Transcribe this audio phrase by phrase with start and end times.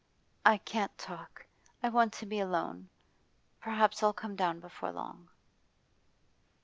[0.47, 1.45] 'I can't talk.
[1.83, 2.89] I want to be alone.
[3.59, 5.29] Perhaps I'll come down before long.